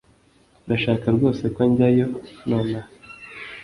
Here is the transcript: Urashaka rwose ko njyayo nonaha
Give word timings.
Urashaka 0.65 1.05
rwose 1.15 1.43
ko 1.55 1.61
njyayo 1.69 2.07
nonaha 2.47 2.89